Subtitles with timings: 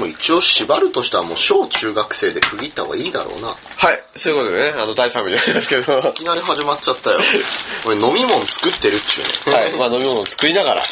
[0.00, 3.48] も一応縛るとしたらもう小中学生で区切った方がいいだろうな。
[3.48, 3.54] は
[3.92, 7.20] い、そういうことでね、あの、第3部になりますけど、はいきなり始まっちゃったよ。
[7.86, 9.68] 俺飲み物作ってるっちゅうね。
[9.68, 10.84] い、まあ飲み物を作りながら、ね、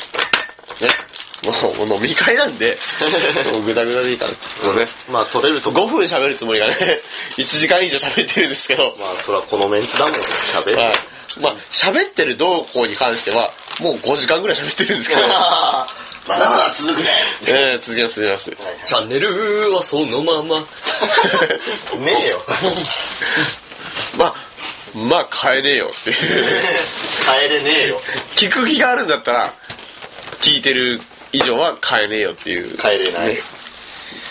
[1.42, 2.78] もうもう飲み会なんで、
[3.54, 4.32] もうグダグダでいいから、
[4.66, 5.84] もうね、まあ取れるとこ。
[5.84, 7.00] 5分喋るつもりがね、
[7.38, 10.76] 1時間以上喋ってるんですけど、まあそらこのメンツだもん、喋る。
[10.76, 10.92] はい。
[11.40, 15.20] まあ、喋ってる動向に関しては、もう5時間ぐらい喋ってるんですけど、
[16.28, 17.08] まだまだ続くね。
[17.46, 18.84] えー、続きます、続きます。
[18.84, 20.60] チャンネルはそのまま。
[21.98, 22.44] ねえよ。
[24.18, 24.34] まあ、
[24.94, 26.16] まあ、変えねえよっていう。
[27.24, 28.02] 帰れねえよ。
[28.36, 29.54] 聞く気があるんだったら、
[30.42, 31.00] 聞いてる
[31.32, 33.42] 以上は変えねえよっていう帰れない。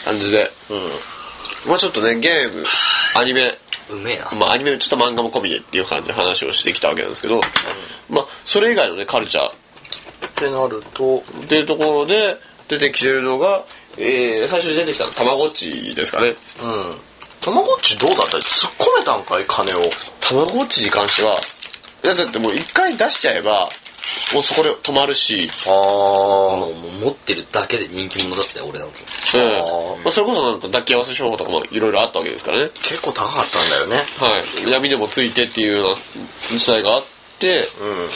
[0.06, 0.52] 感じで。
[0.70, 0.92] うん。
[1.66, 2.66] まあちょっとね、ゲーム、
[3.16, 3.58] アニメ、
[3.90, 4.30] うめえな。
[4.34, 7.42] まあアニメちょっと漫画も込みでっていう感じで話をしてきたわけなんですけど、
[8.10, 9.52] まあそれ以外のね、カルチャー
[10.38, 12.38] ってなると、っていうところで
[12.68, 13.66] 出てきてるのが、
[13.98, 16.28] えー、最初に出てきたのたまごっちですかね。
[16.30, 16.36] うん。
[17.42, 18.38] たまごっちどうだった？
[18.38, 19.82] 突っ込めたんかい金を。
[20.22, 21.36] たまごっちに関しては、
[22.04, 23.70] いやだってもう一回出しちゃえば、
[24.34, 28.98] もうそこで止まるし、あもうもう持ってるだけで人気者だったよ、俺なんか。
[29.34, 29.38] う
[30.00, 32.70] んまあ、それこそなんか抱き合わせ商法とかもいろいろあったわけですからね。
[32.84, 33.96] 結構高かったんだよね。
[34.18, 34.72] はい。
[34.72, 37.17] 闇でもついてっていうような時代があって、
[37.80, 38.10] うん。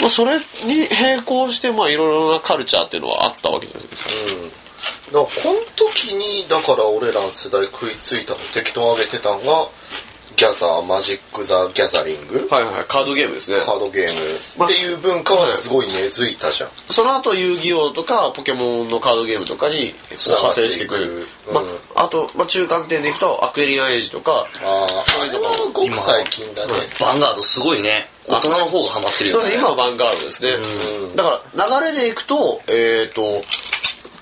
[0.00, 4.10] まあ、それに並行して、まあ、いろいろなカルチャーっていうのはあったわけじゃないですか。
[4.42, 4.50] うん。
[4.50, 9.68] だから、この時に、だから俺らの世代食いついたの、適当上げてたのが、
[10.36, 13.60] ギャザー、マジック・ザ・ギャザリング、はいはい、カードゲームですね。
[13.64, 16.70] カードゲームっていう文化はすごい根付いたじゃん。
[16.90, 21.26] その後、遊戯王とか、ポケモンのカードゲームとかに派生してくる。
[21.50, 26.72] まうんあ、あと、まあ、中間点でいくと、アクエリアンエイジとか、ああ、あれはごく最近だね。
[27.00, 28.10] バンガードすごいね。
[28.28, 29.42] 大人の方がハマってるよね。
[29.42, 30.50] そうですね、今はヴァンガードですね。
[30.50, 33.42] うんだから、流れでいくと、えっ、と、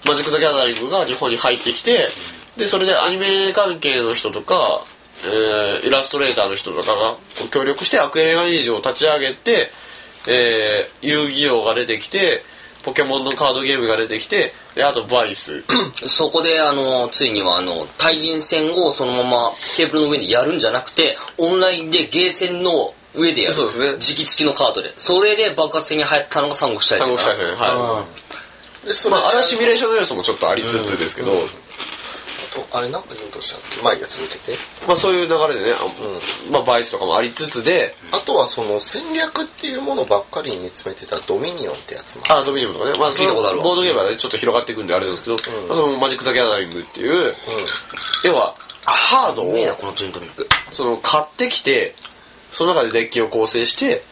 [0.07, 2.09] マジック・ザ・ギャザリングが日本に入ってきて、
[2.57, 4.85] で、それでアニメ関係の人とか、
[5.25, 7.17] えーイラストレーターの人とかが
[7.51, 9.71] 協力してアクエリアンエイジを立ち上げて、
[10.29, 12.43] えー遊戯王が出てきて、
[12.85, 15.65] ポケモンのカードゲームが出てきて、で、あとバイス。
[16.07, 23.55] そこで、あの、ついには、あの、対人戦をそのままテーブルの上でやるんじゃなくて、オンラインでゲーセンの上でやる。
[23.55, 24.93] そうですね直付きのカードで。
[24.97, 28.07] それで爆発的に流行ったのが三国志大戦三国志大戦は
[28.85, 29.91] で、そまあ、あれはシミュレーション。
[29.93, 31.31] の要素もちょっとありつつですけど、
[32.71, 33.83] あれなんか言おうとしたっけ？
[33.83, 34.59] まあいいや、続けて。
[34.87, 35.87] まあそういう流れでね、あ
[36.51, 42.25] まあバイスとかもありつつで、あとはその戦略っていうものばっかりに詰めてたドミニオンってやつも。
[42.29, 42.99] あ、ドミニオンとかね。
[42.99, 47.35] まあ、聞いたことあるわボードゲームはね、ちょっと広がっていくんであれなんですけど、うんまあそのマジック・ザ・ギャザリングっていう、
[48.25, 48.55] 要は、
[48.85, 50.47] ハードをうめえな、このジントニック。
[50.73, 51.95] その買ってきて、
[52.55, 54.03] その中でデッキを構成して、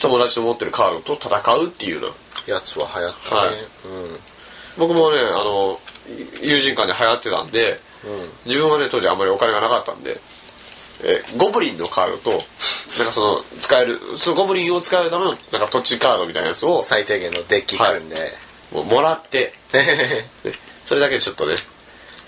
[0.00, 2.54] 友達の持ってるカードと戦うっていうような。
[2.54, 3.40] やつは流行ったね。
[3.40, 4.20] はい
[4.76, 5.78] 僕もね、あの、
[6.42, 8.12] 友人間で流行ってたんで、うん。
[8.12, 8.28] うん。
[8.44, 10.20] 自分はね、当時あんまりお金がなかったんで、
[11.02, 18.32] えーゴブリンのカードと、なんかその、使える、そのゴブリンを使うための、なんか土地カードみたいなやつを、最低限のデッキ組んで。
[18.72, 20.28] もうもらって、 ね
[20.84, 21.54] それだけでちょっとね、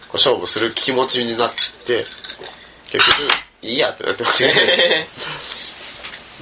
[0.08, 1.52] こう勝負する気持ちになっ
[1.84, 2.06] て、
[2.90, 5.08] 結局、いいやってなってましたね。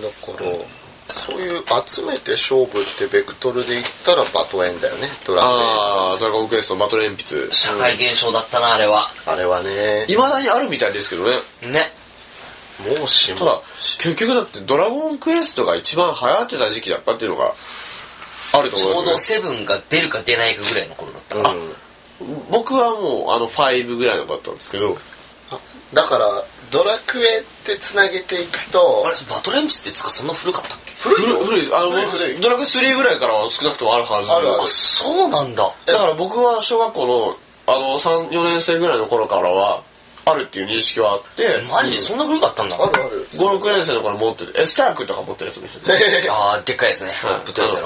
[0.00, 0.50] だから、
[1.14, 5.50] そういう集めて勝負ってベクトルで言ったらバトエンだよね、ドラクエ。
[5.52, 7.52] あー、ドラゴンクエストのバトル鉛筆。
[7.52, 9.10] 社会現象だったな、あれは。
[9.26, 11.40] あれはね、未だにあるみたいですけどね。
[11.62, 11.92] ね。
[12.98, 13.62] もうしもただ、
[13.98, 17.54] 結局だってドラゴンクエストが一番流行ってた時期だったっていうのが
[18.52, 19.36] あるとちょうど思いますね。
[19.36, 21.50] セブンが出るか出ないかぐらいの頃だったから。
[21.50, 21.74] うん。
[22.50, 24.98] 僕はもうあの5ぐらいのだったんですけど、
[25.50, 25.60] あ
[25.92, 30.92] だから、ドラクエって繋げていくとあ、れ、バトルエンピスってつかそんな古かったっけ？
[30.98, 31.76] 古いよ古いです。
[31.76, 34.30] あの、ドラクエ3ぐらいからは少なくともあるはず。
[34.32, 35.72] あるあそうなんだ。
[35.86, 37.36] だから僕は小学校の、
[37.72, 39.82] あの、3、4年生ぐらいの頃からは、
[40.26, 41.90] あるっていう認識はあって、マジ？
[41.92, 42.76] でそんな古かったんだ。
[42.82, 43.28] あるある。
[43.34, 45.80] 5、6年生の頃持ってる、エスタークとか持ってるやつもいる
[46.32, 47.14] あー、でっかいやつね。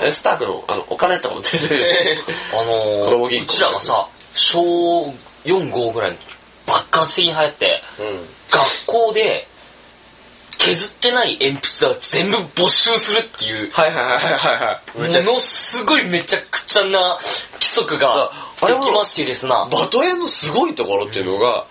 [0.03, 2.23] エスタークの、あの、お金とか持ってるやつね
[2.53, 4.63] あのー、子供銀行うちらがさ、小
[5.45, 6.19] 4、5ぐらいに
[6.69, 8.29] 爆発的に流行って、うん。
[8.51, 9.49] 学校で
[10.59, 15.25] 削ってない鉛筆は全部没収するっていう、はいはいはいはいはい。
[15.25, 17.19] ものすごいめちゃくちゃな
[17.55, 19.69] 規則ができましてですな。
[19.71, 21.67] バトエンのすごいところっていうのが、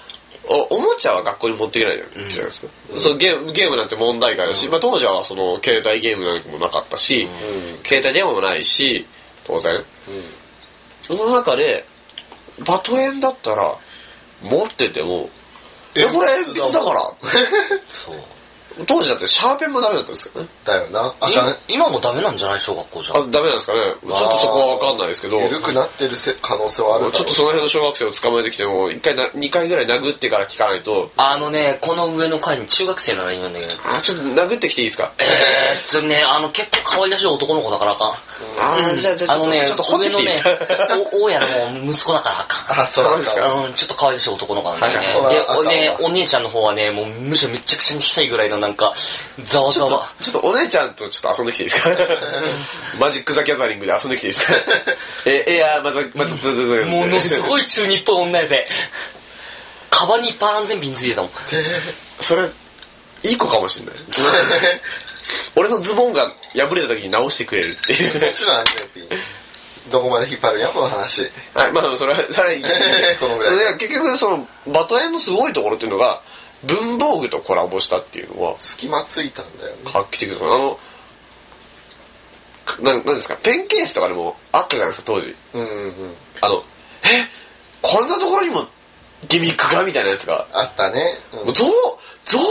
[0.49, 2.67] おおもちゃは学校に持っていけないじゃないですか。
[2.97, 9.05] そのゲームゲームなんて問題外だし、まあ、当時はその携帯ゲームなんかもなかったし、うん携帯電話もないし、
[9.43, 9.75] 当然。
[9.75, 9.83] うん。
[11.01, 11.85] その中で、
[12.65, 13.77] バトエンだったら、
[14.43, 15.29] 持ってても、
[15.95, 17.01] え、これ鉛筆だから？
[17.89, 18.15] そう。
[18.85, 20.47] 当時だってシャーペンもダメだったんですよね。
[20.65, 21.13] だよな。
[21.19, 21.49] あかん。
[21.49, 23.79] い今もダメなんじゃない小学校じゃあ、ダメなんですかね。
[23.79, 25.39] ちょっとそこはわかんないですけど。
[25.39, 35.11] 緩くなってるせ可能性はあるちょっとその辺の小学生を捕まえてきても、一回な、二回ぐらい殴ってから聞かないと、あのねこの上の階に中学生ならいいんだけどあ、ちょっと殴ってきていいですか？
[35.19, 40.41] えーっとねあの結構可愛らしい男の子だからあかんあーじゃあ、じゃあ、あのね上のね
[41.11, 43.51] 大家の息子だからあかんあ、そうなんですか。
[43.53, 45.07] うん、ちょっと可愛らしい男の子なんだよね。
[45.19, 48.93] はいで、お姉ちゃんの方はね、もうむしろめちゃくちゃにしたいぐらいのなんか、
[49.43, 50.07] ざわざわ。
[50.21, 51.89] ちょっとお姉ちゃんとちょっと遊んできていいですか？
[52.99, 54.53] マジック・ザ・ギャザリングで遊んできていいですか？
[55.25, 56.35] え、いや、まず、まず、
[56.85, 57.41] ものすい。
[57.41, 58.67] ごい中日っぽい女やぜ。
[59.89, 61.31] カバンにいっぱい安全ピンついてたもん。
[62.21, 62.49] それ、
[63.23, 63.95] いい子かもしんない。
[65.55, 68.19] 俺のズボンが破れた時に直してくれるっていう。
[68.19, 69.19] そっちの安全ピン。
[69.91, 71.29] どこまで引っ張るんや、この話。
[71.53, 72.63] はい、まあ、それは、それはいい。
[73.19, 76.21] このぐらいそれで結局、その、バトエンのすごいところっていうのが、
[76.63, 79.81] 文房具とコラボしたっていうのは、隙間ついたんだよね。
[79.85, 80.43] 画期的です。
[80.43, 80.79] あの、
[82.65, 85.35] かななんですか、ペンケースとかでもあったじゃないですか、当時。
[85.53, 86.15] うんうんうん。
[86.41, 86.63] あの、
[87.03, 87.27] え？
[87.81, 88.67] こんなところにも
[89.29, 89.83] ギミックが？
[89.83, 91.03] みたいなやつが、あったね。
[91.45, 91.69] うん、ゾウ
[92.25, 92.41] ゾウ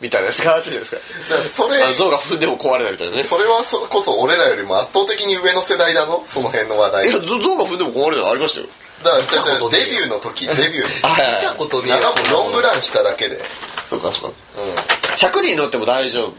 [0.00, 1.02] みたいなやつがあったじゃないですか。
[1.28, 3.22] だからそれゾウが踏んでも壊れないみたいなね。
[3.22, 7.04] それはそれこそ俺らよりも圧倒的に上の世代だぞ、その辺の話題。
[7.10, 8.66] いや、だゾゾウが踏んでも壊れないのありましたよ。
[9.10, 13.42] から、じゃあじゃあ見たことねえよデビューの時、 デビューのあ、はい見たことねえよ長くロングランしただけで。
[13.88, 14.36] そうか、そうか。
[14.58, 14.74] うん。
[15.16, 16.32] 100人乗っても大丈夫。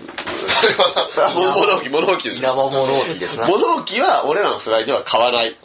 [0.48, 2.40] それは 物置、物置です。
[2.40, 3.46] 稲葉物置ですな。
[3.48, 5.56] 物置は俺らの世代では買わない。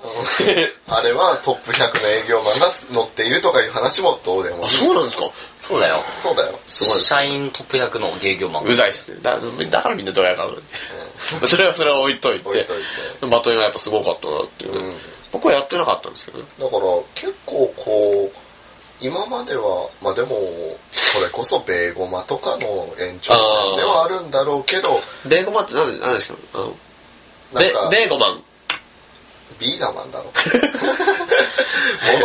[0.88, 4.70] あれはトップ100の営業マンが乗っているとかいう話もどうでもいい。
[4.70, 5.30] そうなんですか？
[5.66, 6.04] そうだよ。
[6.22, 6.58] そうだよ。
[6.68, 8.64] 社員トップ役の芸業マン。
[8.64, 9.18] うざいっすね。
[9.22, 9.38] だ
[9.70, 10.50] だからみんなドヤ顔
[11.46, 12.48] それはそれは置いといて。
[12.48, 12.82] 置いとい
[13.20, 13.26] て。
[13.26, 14.96] バトンはやっぱすごかったなっていうね、うん
[15.36, 16.44] 僕はやってなかったんですけどね。
[16.58, 16.80] だから
[17.14, 18.36] 結構こう、
[19.00, 20.38] 今までは、まあでも、
[20.90, 26.38] それこそベーゴマとかの延長線ではあるんだろうけど、ベーゴマって何何ですか？
[26.54, 26.74] あの
[27.54, 28.42] ベベーゴマン。
[29.58, 30.26] ビーダマンだろ。
[30.26, 30.32] も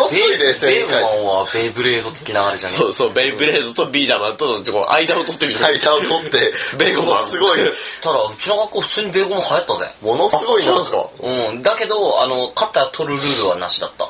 [0.04, 2.75] のすごい冷静ベーゴマに返しンはベイブレード的なあれじゃね？
[2.75, 5.68] そうそう、ベイブレードとビーダマンとのこう間を取ってみた。
[5.68, 7.60] 間を取って、ベーゴマンものすごい、
[8.01, 9.95] ただ、うちの学校普通にベーゴマン流行ったぜ。
[10.01, 11.10] ものすごいそうですか？
[11.22, 11.62] うん。
[11.62, 14.10] だけど、あの、勝ったら取るルールはなしだった。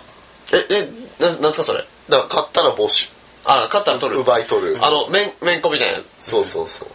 [0.53, 0.89] え、え、
[1.23, 1.85] な、なんすかそれ？
[2.09, 3.09] だから買ったら没収、
[3.45, 4.19] あ、勝ったら取る。
[4.21, 4.77] 奪い取る。
[4.81, 5.99] あの、めん、めんこみたいな。
[6.19, 6.87] そうそうそう。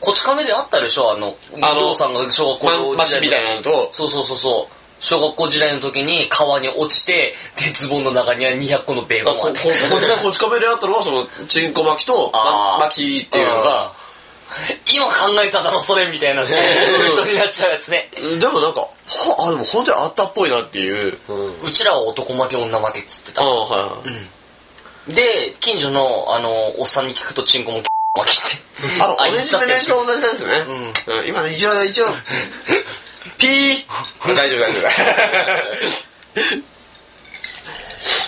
[0.00, 1.12] こち亀であったでしょ？
[1.12, 4.73] あの、あのさんが小学校まん、巻きみたいなのと、そうそうそうそう。
[5.04, 9.54] 小学校時代の時に川に落ちて、鉄棒の中には200個のベーあここゴマン。
[9.54, 13.92] こっちのこち亀であったのはその、チンコ巻きと、 あーま巻きっていうのが、
[14.90, 16.56] 今考えただろ、それみたいな風
[17.12, 18.08] 潮になっちゃうやつね。
[18.40, 18.88] でもなんか、は、
[19.46, 21.18] あ、でも本当にあったっぽいなっていう。
[21.28, 21.60] うん。
[21.60, 23.42] うちらは男負け女負けっつってた。
[23.42, 24.14] ああ、はいは
[25.08, 25.14] い。
[25.14, 27.84] で、近所の、あの、おっさんに聞くとチンコも負
[28.24, 29.02] けって。
[29.02, 30.58] あの、同じジェネレーション同じなんですよね。
[31.06, 31.28] うん。
[31.28, 32.06] 今の一応、一応、
[33.38, 34.82] ピー大丈夫、大丈夫。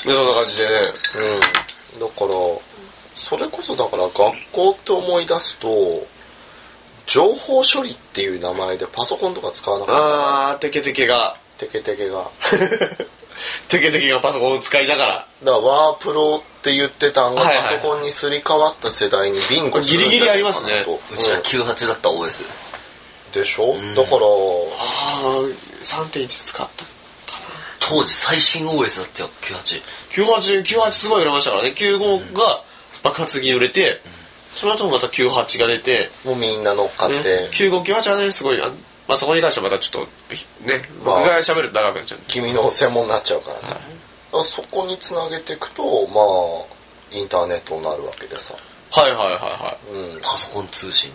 [0.07, 0.93] で、 そんな感じでね。
[1.15, 2.01] うん。
[2.01, 2.31] だから、
[3.15, 4.15] それこそだから学
[4.53, 6.07] 校って思い出すと、
[7.07, 11.67] 情報処理っていう名前でパソコンとか使わなかっあー、テケテケが、た。
[11.67, 12.31] テケテケが。
[13.69, 22.45] テケテケが パソコンを使いながら、だからワープロって言ってたんがはいはいパソコンにすり替わった世代にビンゴするんじゃないかなとギリギリありうちら98だった OS。
[23.33, 24.27] でしょ、だから、
[24.79, 26.85] あー、3.1使った。
[27.81, 29.83] 当時最新 OS だったよ、98。
[30.11, 31.71] 98、98すごい売れましたからね。
[31.71, 32.65] 95が
[33.03, 34.01] 爆発的に売れて、
[34.55, 38.71] その後もまた98が出て、もうみんな乗っかって、ね、9598はね、すごい、あ
[39.07, 42.21] まあそこに関してはまたちょっと、ね、まあ僕が喋ると長くなっちゃう。
[42.27, 43.69] 君の専門になっちゃうからね。
[43.69, 43.81] だか
[44.33, 48.55] らそこにつなげていくと、まあ、インターネットになるわけでさ。
[48.91, 50.15] はいはいはいはうん。
[50.17, 51.13] だかパソコン通信。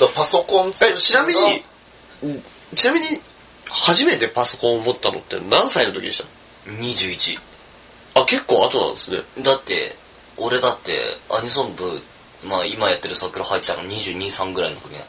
[0.00, 0.88] らパソコン通い。
[0.90, 1.64] え、ちなみがに、
[2.74, 3.20] ちなみに、
[3.68, 6.22] 初めてパソコンを持ったのって何歳の時でし
[6.66, 7.38] 21。
[8.14, 9.22] たあ、結構後なんですね。
[9.42, 9.96] だって、
[10.36, 12.00] 俺だって、アニソン部、
[12.46, 15.04] まあ今やってる桜入ったの22、3ぐらいの時だ。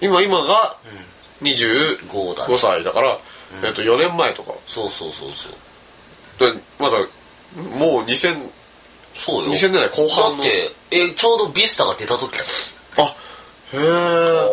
[0.00, 0.76] 今、今が
[1.40, 2.58] う25 5だね。
[2.58, 3.20] 歳だから、
[3.58, 4.54] うんえっと4年前とか。
[4.66, 6.52] そうそうそうそう。
[6.52, 6.98] でまだ、
[7.78, 8.50] もう2000、
[9.14, 9.52] そうよ。
[9.52, 10.42] 2000年代後だ半の。
[10.42, 12.44] って、え、ちょうどビスタが出た時だよ。
[12.98, 13.14] あ、
[13.72, 14.45] へー。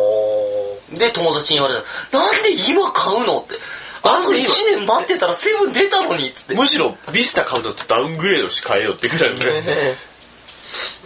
[0.94, 2.18] おで、友達に言われた。
[2.18, 3.54] なんで今買うのって。
[4.02, 4.48] あと1なんで今？
[4.76, 6.54] 年待ってたらセブン出たのにっつって。
[6.54, 9.96] むしろビスタ買うとダウングレードして変えようってくらいのね。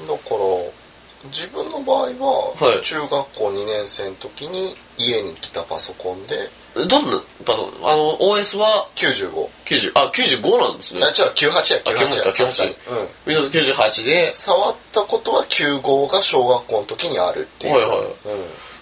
[0.01, 7.91] ーだから、自分の場合は、はい中学校2年生の時に家に来たパソコンでどんなパソコン？
[7.91, 9.49] あの、OS は？95。
[9.65, 11.01] 90、あ、95なんですね。
[11.05, 12.25] あ、違う、98や、あ98や。
[12.25, 13.09] 98さすがにうん。
[13.27, 17.75] Windows 98で、触ったことは95が小学校の時にあるっていう。
[17.75, 18.13] はいはいうん。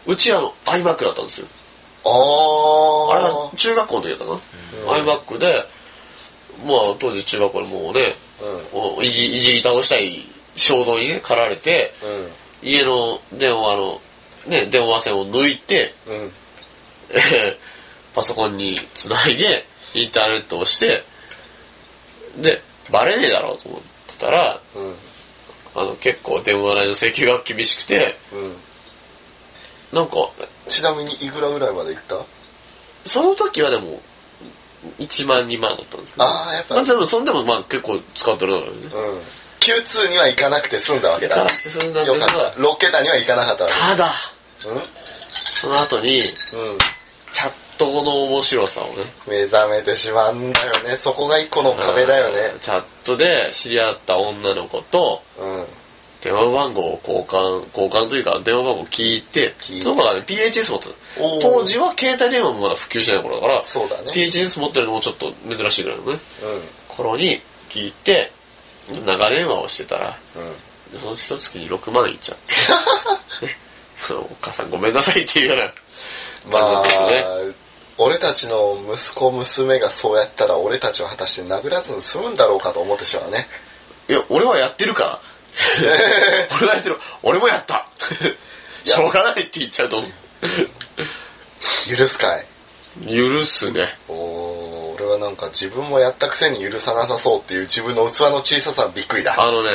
[0.07, 1.47] うちあの、iMac だったんですよ。
[2.05, 2.09] あ
[3.15, 3.29] あれー。
[3.29, 4.37] は中学校の時だったかな。
[4.37, 5.65] うん iMac で、
[6.65, 8.15] まあ当時中学校でもうね、
[8.99, 9.05] うん。
[9.05, 10.25] いじいじり倒したい
[10.57, 11.93] 衝動にね、駆られて、
[12.63, 12.69] うん。
[12.69, 14.01] 家の電話の、
[14.47, 16.33] ね、電話線を抜いて、うん。
[17.11, 17.19] え
[18.13, 21.05] ーパソコンにつないで、インターネットをして、
[22.37, 24.95] で、バレねえだろうと思ってたら、うん。
[25.75, 28.57] あの、結構電話代の請求が厳しくて、うん。
[29.97, 30.17] なんか、
[30.69, 32.25] ちなみにいくらぐらいまでいった？
[33.07, 34.01] その時はでも、
[34.99, 36.25] 1万2万だったんですけど。
[36.27, 38.71] あーやっぱまあでも、そんでもまあ結構使ってるのよね。
[38.93, 39.23] うん。
[39.61, 41.37] Q2 には行かなくて済んだわけだ。
[41.37, 42.61] 行かなくて済んだんですがよかった。
[42.61, 44.15] 6桁には行かなかったわただ、
[44.63, 44.69] け。
[45.61, 46.27] その後に、うん。
[46.73, 46.79] うん。
[47.33, 49.05] チャットの面白さをね。
[49.27, 50.97] 目覚めてしまうんだよね。
[50.97, 52.61] そこが一個の壁だよねうん。
[52.61, 55.67] チャットで知り合った女の子と、うん。
[56.27, 60.95] 電話番号を交換、交換というか電話番号を聞いて、聞いてその子がね、PHS 持ってた。
[61.41, 64.11] 当時は携帯電話もまだ普及してない頃だから、そうだね。
[64.13, 66.19] PHS 持ってるのもちょっと珍しいぐらいのね、うん。
[66.89, 68.33] 頃に聞いて、
[69.05, 70.93] 長電話をしてたら、うん。
[70.93, 72.39] でその一月に6万いっちゃっ
[73.39, 73.57] て、 ね
[74.11, 75.73] お母さんごめんなさいっていうような
[76.51, 77.55] まあ感じだったよね。、
[77.99, 83.47] 俺たちの息子娘がそうやったら俺たちは果たして殴らずに済むんだろうかと思ってしまうね。
[84.09, 85.21] いや、俺はやってるから。
[86.59, 86.99] 俺がやってる。
[87.23, 87.89] 俺もやった。
[88.85, 91.97] しょうがないって言っちゃうと思う。
[91.97, 92.47] 許すかい？
[93.07, 93.99] 許すね。
[94.09, 99.37] おー俺はなんか自分もやったくせに許さなさそうっていう自分の器の小ささはびっくりだ。
[99.39, 99.71] あのね、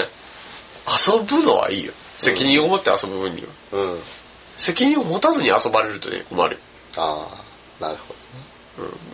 [0.88, 1.94] 遊ぶのはいいよ。
[2.18, 3.48] 責任を持って遊ぶ分には。
[3.74, 4.00] うん。
[4.58, 6.60] 責任を持たずに遊ばれるとね、困る。
[6.98, 7.28] あ
[7.80, 8.14] あ、なるほ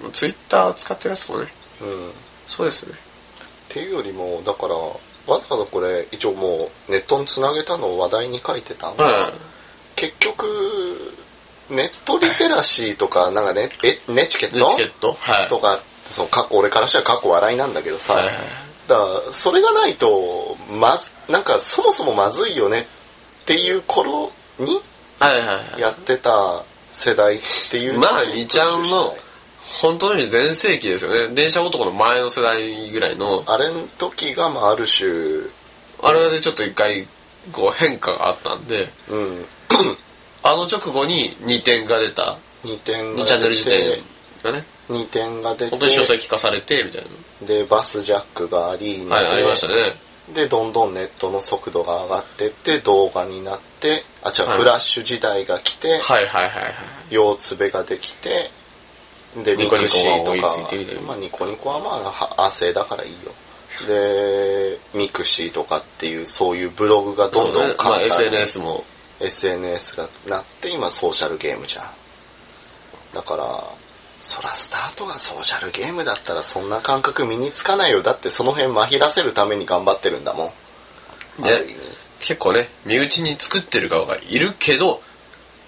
[0.05, 0.11] うん。
[0.11, 1.47] ツイッター使ってるやつもね。
[1.79, 1.93] どね。
[1.93, 2.09] うん。
[2.09, 2.11] っ
[2.47, 2.93] そうですね。
[3.69, 4.75] ていうよりも、だから、
[5.27, 9.33] わざわざこれ、一応もうネットにつなげたのを話題に書いてたんが、はい。
[9.95, 10.45] 結局、
[11.69, 14.57] ネットリテラシーとか、なんかね、え、ネチケット？
[14.57, 15.17] ネチケット？
[15.19, 15.47] はい。
[15.47, 18.35] とか、その過去、俺からしたら過去笑いなんだけどさ、はいはい。
[18.87, 22.87] だから、それがないと、まず、なんかそもそもまずいよね
[23.43, 24.81] っていう頃に
[25.19, 25.81] はいはいはい。
[25.81, 29.13] やってた世代っていうまあに二ちゃんの
[29.81, 31.35] 本当に全盛期ですよね。
[31.35, 35.07] 電車男の前の世代ぐらいの、あれの時が、まあ、ある種、
[36.01, 37.07] あれでちょっと一回、
[37.51, 39.45] こう変化があったんで、うん、
[40.43, 43.55] あの直後に2点が出た、2点2がチャンネル
[44.43, 47.03] がね、2点が出本当に書て、籍化されて、みたい
[47.45, 49.17] で、バスジャックがあり、な。
[49.17, 49.95] はい、ありましたね。
[50.33, 57.15] で、どんどんネットの速度が上がってって、動画になって、あ、違う、はいフラッシュ時代が来て、はいはいはいはい。
[57.15, 58.51] 腰つべができて、
[59.43, 63.33] で、ミニコニコクシーとかが追いついてきて、まあニコニコはまあは亜生だからいいよ。
[63.87, 68.83] で、ミクシーとかっていうそういうブログがどんどんそうねまあ簡単に SNS も、
[69.19, 71.91] SNS がなって今ソーシャルゲームじゃん。
[73.13, 73.73] だから、
[74.21, 78.01] そらスタートがソーシャルゲームだったらそんな感覚身につかないよ。
[78.01, 80.47] だってその辺まひらせるために頑張ってるんだもん。
[81.43, 81.75] あね。
[82.19, 85.01] 結構ね、身内に作ってる側がいるけど、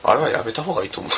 [0.03, 1.11] あれはやめた方がいいと思う。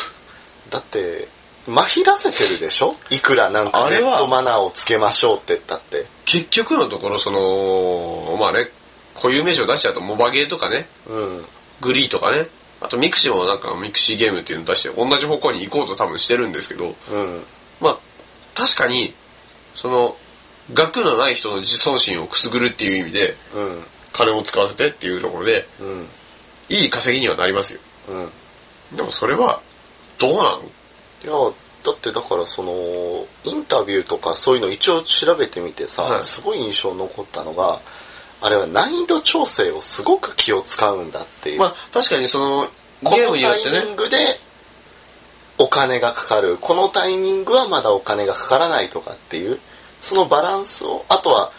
[0.69, 1.27] だって、
[1.67, 2.95] まひらせてるでしょ？
[3.09, 6.05] いくらなんかあれはネットマナーをつけましょうって言ったって。
[6.25, 8.69] 結局のところ、その、まあね、
[9.15, 11.45] 固有名詞を出しちゃうと、モバゲーとかね、うん。
[11.81, 12.47] グリーとかね、
[12.79, 17.43] あとミクシーもなんかミクシーゲームっていうのを出して同じ方向に行こうと多分してるんですけど、うん。
[17.79, 17.99] まあ、
[18.55, 19.13] 確かに、
[19.75, 20.17] その、
[20.73, 23.83] 学のない人の自尊心をくすぐるっていう意味で、うん。
[24.13, 26.07] 金を使わせてっていうところで、うん。
[26.69, 27.79] いい稼ぎにはなりますよ。
[28.09, 28.97] うん。
[28.97, 29.61] でもそれは、
[30.17, 30.63] どうなの？
[31.23, 31.33] いや、
[31.83, 37.81] だってだからその、インタビューとかそういうの一応調べてみてさ、はいすごい印象残ったのが、
[38.41, 41.59] あれは難易度調整をすごく気を使うんだっていう。
[41.59, 42.69] まあ、確かにその、
[43.03, 44.17] こゲームのタイミによってね、ングで
[45.57, 46.57] お金がかかる。
[46.59, 49.59] このタイミングはまだお金がかからないとかっていう、
[50.01, 51.51] そのバランスを、あとは、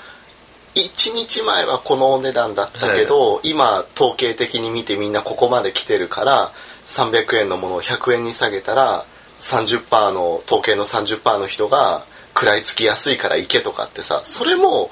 [0.75, 6.53] 1日前はこのお値段だったけど、今統計的に見てみんなここまで来てるから、
[6.87, 9.07] 300円のものを100円に下げたら、
[9.43, 14.91] 30%の、統計の30%の人が食らいつきやすいから行けとかってさ、それも、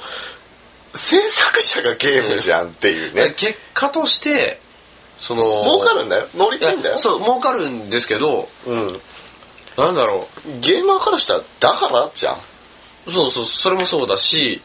[0.95, 3.33] 制作者がゲームじゃんっていうね。
[3.39, 4.61] 結果として、
[5.19, 6.29] その、儲かるんだよ。
[6.35, 6.95] 乗りい継いんだよ。
[6.97, 9.01] やそう、儲かるんですけど、うん。
[9.77, 10.29] なんだろ
[10.61, 12.41] ゲーマーからしたら、だからじゃん。
[13.07, 14.61] う、そうそう、それもそうだし、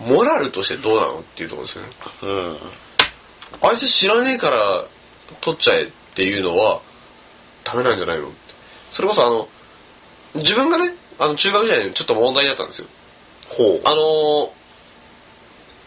[0.00, 1.90] モラルとしてどうなのっていうところですよね。
[2.22, 2.58] うん。
[3.62, 4.84] あいつ知らねえから
[5.40, 6.80] 取っちゃえっていうのは
[7.66, 8.28] ダメなんじゃないの？
[8.28, 8.36] って
[8.92, 9.48] それこそあの
[10.36, 12.88] 自分がねあの中学時代にちょっと問題だったんですよ。
[13.48, 13.80] ほう。
[13.84, 14.50] あのー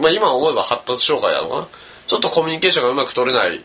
[0.01, 1.67] まあ今思えば発達障害なのかな？
[2.07, 3.63] ちょっとコミュニケーションがうまく取れない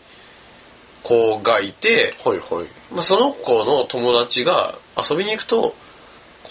[1.03, 2.67] 子がいて、はいはい。
[2.93, 5.75] まあ、その子の友達が遊びに行くと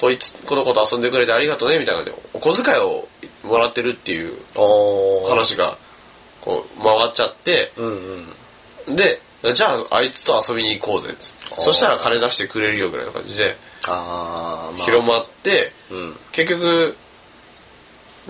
[0.00, 3.09] こいつこの子と遊んでくれてありがとうねみたいな感じでお小遣いを
[3.44, 4.37] もらってるっていう
[5.28, 5.78] 話が
[6.40, 8.26] こう回っちゃってうん
[8.88, 8.97] うん。
[8.97, 9.21] で
[9.52, 11.12] じゃああいつと遊びに行こうぜ。
[11.12, 14.86] っつってそしたら金出してくれるよぐらいの感じでああまあ。
[14.86, 16.16] 広まってうん。
[16.32, 16.96] 結局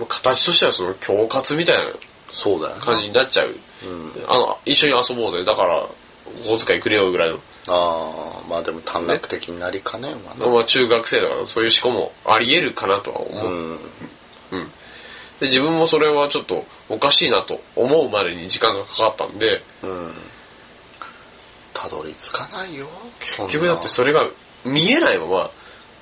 [0.07, 3.55] 形としてはその恐喝みたいな感じになっちゃう。
[3.87, 4.11] うん。
[4.27, 5.45] あの一緒に遊ぼうぜ。
[5.45, 5.87] だから
[6.43, 10.47] お小遣いくれよぐらいの、ああまあでも短絡的になりかねんわな。
[10.47, 13.79] まあ、中学生だからそういう思考もあり得るかなとは思う、うん。
[14.51, 14.71] うん。
[15.39, 20.13] で自分もそれはちょっとおかしいなと思うまでに時間がかかったんでうん
[21.75, 22.87] たどり着かないよ。
[23.19, 24.27] 結結局だってそれが
[24.63, 25.51] 見えないまま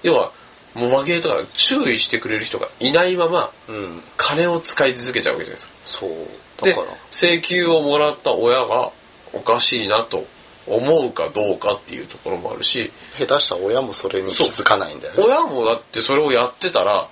[0.03, 0.31] 要は
[0.75, 4.01] モバゲーとか注意してくれる人がいないままうん。
[4.15, 5.73] 金を使い続けちゃうわけじゃないですか。
[5.83, 6.09] そう。
[6.57, 6.87] だでから。
[7.11, 8.91] 請求をもらった親が
[9.33, 10.25] おかしいなと
[10.67, 15.23] 思うかどうかっていうところもあるし下手したら親もそれに気づかないんだよね。
[15.25, 17.09] 親もだってそれをやってたら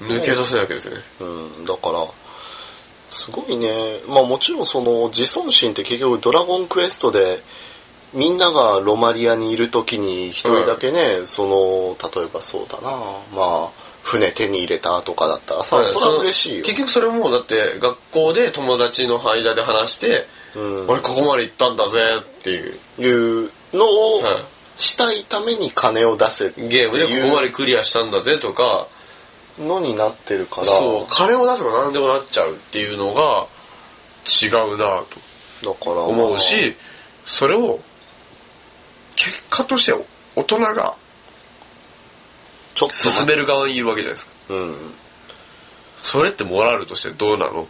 [0.00, 1.02] 抜け出せないわけですよね。
[1.20, 1.24] う
[1.62, 1.64] ん。
[1.64, 2.06] だから
[3.10, 4.00] すごいね。
[4.08, 7.42] まあもちろんその自尊心って結局ドラゴンクエストで
[8.12, 12.90] みんながロマリアにいる時に一人だけね、その例えばそうだな。
[12.90, 13.70] まあ
[14.02, 15.84] 船手に入れたとかだったらさ、はい。
[15.84, 24.44] それは嬉しいよ、結局それもだって学校で友達の間で話して、うん、俺ここまで行ったんだぜっていう、いうのをは
[24.78, 28.86] したいために金を出せゲームでここまでクリアしたんだぜとかいう
[29.58, 30.66] のになってるから。
[30.66, 31.12] そう。
[31.12, 33.46] 金を出せば何でもなっちゃうっていうのが
[34.26, 35.02] 違うな
[35.62, 36.02] とだから。
[36.02, 36.76] 思うし
[37.24, 37.80] それを
[39.16, 39.92] 結果として
[40.34, 40.96] 大人が
[42.74, 42.94] ちょっとね。
[42.94, 44.32] 進める側にいるわけじゃないですか。
[44.50, 44.76] うん。
[46.02, 47.62] それってモラルとしてどうなの？
[47.62, 47.66] っ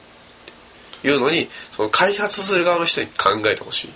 [1.02, 3.92] ていうのにその開発する側の人に考えてほしい。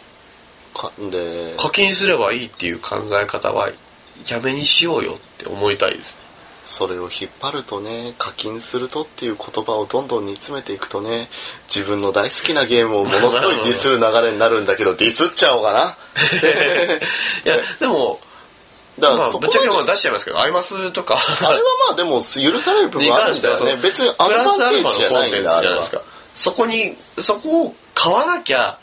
[0.72, 1.56] かで。
[1.58, 3.70] 課金すればいいっていう考え方は
[4.28, 6.14] やめにしようよって思いたいです。
[6.14, 6.19] ね
[6.70, 11.28] それを引っ張るとね課金するとっていう言葉をどんどん煮詰めていくとね
[11.68, 15.80] 自分の大好きなゲームをものすごいディスる流れになるんだけどディスっちゃおうかな。
[17.44, 18.20] いやでも
[19.00, 23.76] だかまあぶっちゃけらそこまでまあ出しちゃいますけどアイマスとかあれはまあでも許される部分はあるんだよね。
[23.76, 25.82] 別にアドバンテージじゃないんだあれは。
[26.36, 28.78] そこにそこを買わなきゃ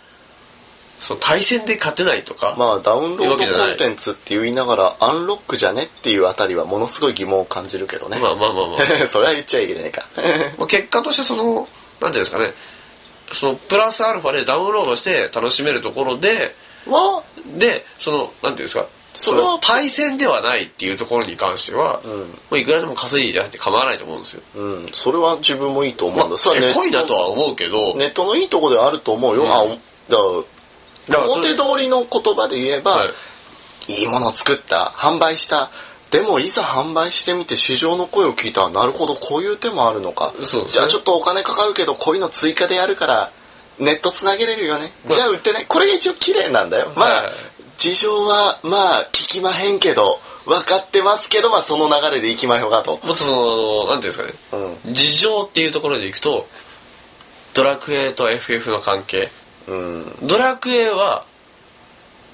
[0.99, 8.79] その対戦で勝てないとか、まあダウンロードコンテンツって言いながらアンロックじゃねっていうあたりはものすごい疑問を感じるけどね、まあまあまあまあ。
[9.07, 10.07] それは言っちゃいけないか。
[10.57, 11.67] まあ結果としてその
[12.01, 12.53] なんていうんですかね。
[13.33, 16.55] そのプラスアルファでダウンロードして楽しめるところで
[16.87, 18.87] はでそのなんていうんですか。
[19.17, 22.11] それはの対戦ではないっていうところに関しては、うん。
[22.11, 24.43] もういくらでも稼いでやって構わないと思うんですよ。
[24.55, 24.89] うん。
[24.93, 29.51] それは自分もいいと思うんだ、まあ、いなとは思うけど、ネットのいいとこではあると思うよ、うん。
[29.51, 29.77] あだか
[30.09, 30.43] ら
[31.09, 33.09] 表通りの言葉で言えば、はい。
[33.87, 35.71] い、いものを作った販売した
[36.11, 40.45] でもいざ販売してみて市場の声を聞いたらなるほどこういう手もあるのか、ね。
[40.45, 43.31] じゃあちょっとお金かかるけどこういうの追加でやるから
[43.79, 47.31] ネットつなげれるよね、じゃあ売ってねこれが一応綺麗なんだよ、まあはい
[47.77, 54.73] 事情はまあ聞きまへんけど分かってますけどまあその流れでいきましょうかと、もっとそのなんていうんですかね。
[54.85, 54.93] うん。
[54.95, 56.47] 事情っていうところでいくと
[57.53, 59.29] ドラクエと FF の関係
[59.67, 61.25] うん、ドラクエは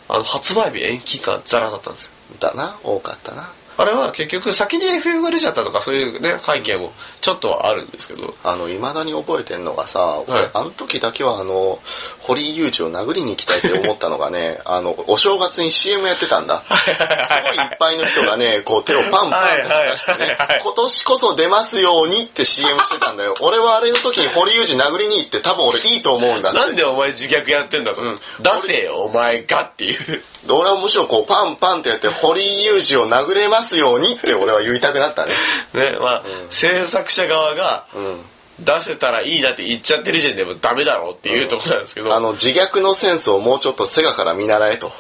[0.08, 2.12] あの発売日延期がザラだったんですよ。
[2.39, 2.80] だな。
[2.84, 3.52] 多かったな。
[3.78, 8.34] あれは結局先に FF が出ちゃったとかそういうね背景もちょっとはあるんですけど。
[8.44, 10.50] あの、未だに覚えてんのがさ、俺、はい。
[10.54, 11.80] あの時だけはあの、
[12.20, 16.64] 堀井雄二を殴りに行きたいって思ったのがね、 あの、お正月に CM やってたんだ。
[16.68, 23.36] すごいいっぱいの人がね、こう手をパンパンってかざしてね、今年こそ出ますようにって CM してたんだよ。
[23.42, 26.60] 俺はあれの時に堀井雄二殴りに行って多分俺いいと思うんだって。
[26.60, 28.16] なんでお前自虐やってんだと、うん。
[28.40, 30.06] 出せよお前がっていう。
[30.06, 35.34] で俺はむしろこうパンパンってやって堀井雄二を殴れますようにって俺は言いたくなったね。
[35.74, 38.26] ねまあ、制作者側がうん。
[38.60, 44.92] 出せたらいいなって言っちゃってる時点でもうダメだろうっていうところなんですけど、あの、自虐のセンスをもうちょっとセガから見習えと。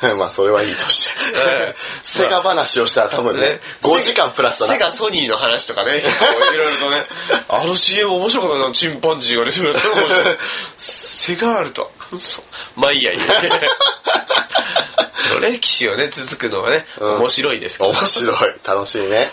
[0.16, 1.10] まあ、それはいいとして。
[1.34, 4.72] ええ セガ話をしたら多分ね、5時間プラスだな。
[4.72, 7.04] セガソニーの話とかね、いろいろとね、
[7.48, 10.36] あの CM 面白かったな、チンパンジーが出てるやつ面白い。
[10.78, 12.44] セガールと、そう
[12.80, 13.24] まあいいやいいや。
[15.40, 17.90] 歴史をね、続くのはね、うん面白いですけど。
[17.90, 18.36] 面白い。
[18.64, 19.08] 楽しいね。
[19.08, 19.30] ね、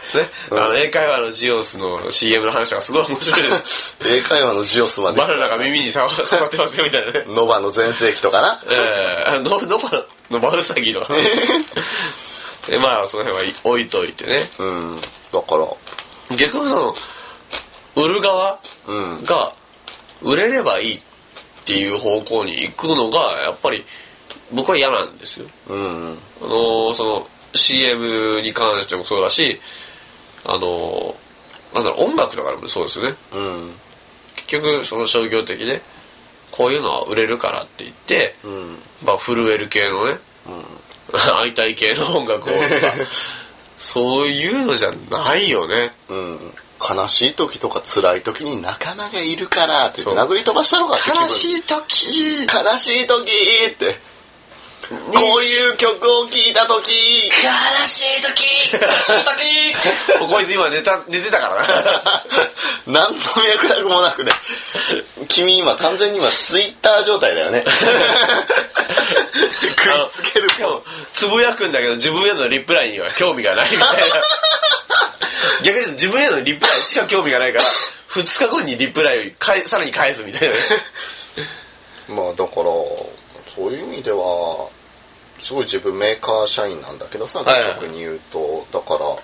[0.49, 3.97] うんあの、英会話のジオスの CM の話がすごい面白いです。
[4.05, 5.19] 英会話のジオスまで。
[5.19, 7.25] バナナが耳に刺さってますよみたいなね。
[7.27, 8.61] ノバの全盛期とかな。
[8.69, 11.13] えー、ノノバのマウサギとか。
[12.67, 14.49] でまあ、その辺は置いといてね。
[14.59, 15.01] うん。
[15.31, 16.95] だから、逆にその、
[17.95, 19.25] 売る側うん。
[19.25, 19.53] が
[20.21, 21.01] 売れればいいっ
[21.71, 23.85] ていう方向に行くのが、やっぱり
[24.51, 25.47] 僕は嫌なんですよ。
[25.69, 26.17] うん。
[26.41, 29.59] あのーその CM に関してもそうだし、
[30.45, 33.15] あのーなんだろう、音楽とかでもそうですよね。
[33.33, 33.71] うん。
[34.35, 35.81] 結局、その商業的で、
[36.51, 38.77] こういうのは売れるからって言って、うん。
[39.05, 40.19] まあ、震える系のね、
[41.39, 42.93] 会いたい系の音楽をとか、
[43.79, 45.93] そういうのじゃないよね。
[46.09, 46.53] うん。
[46.81, 53.31] 悲しい時とか辛い時に仲間がいるからってそう殴り飛ばしたのかって悲しい時悲しい時
[53.71, 54.11] って。
[54.91, 54.97] こ
[55.39, 59.23] ういう曲を聴いた時悲しい時悲しい
[60.17, 62.23] 時 こいつ今寝た、寝てたからな。
[62.87, 64.31] 何の脈絡もなくね。
[65.29, 67.63] 君今完全に今ツイッター状態だよね。
[69.61, 74.21] 食いつけるしかも、つぶやくんだけど自分へのリプライには興味がないみたいな。
[75.63, 77.65] 逆に自分へのリプライしか興味がないから、
[78.09, 80.61] 2日後にリプライをかえさらに返すみたいなね。
[82.09, 82.63] まあだから、
[83.55, 84.69] そういう意味では、
[85.39, 89.17] すごい自分メーカー社員なんだけどさ、逆に言うと、だから、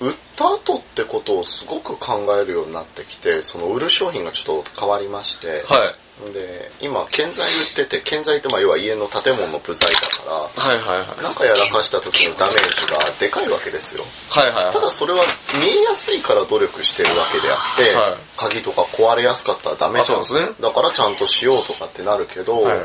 [0.00, 5.94] 売った後ってことをすごく考えるようになってきて、その売る商品がちょっと変わりまして、はい。
[6.32, 11.06] で、今、建材売ってて、建材ってまあ要は家の建物の部材だかはいはいはい。
[11.16, 14.04] ら、なんかやらかした時のダメージがでかいわけですよ。
[14.30, 14.72] はいはいはい。
[14.72, 15.24] ただそれは
[15.60, 22.78] 見えやすいから努力してるわけであって、はい鍵とか壊れやすかったらダメじゃんあそうですねだからちゃんとしようとかってなるけど、はい